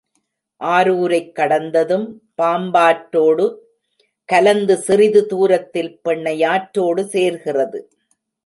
அரூரைக் 0.59 1.31
கடந்ததும், 1.31 2.21
பாம்பாற்றாேடு 2.41 3.55
கலந்து 4.25 4.77
சிறிது 4.77 5.25
தூரத்தில் 5.25 5.99
பெண்ணையாற்றாேடு 6.05 7.03
சேர்கிறது. 7.03 7.91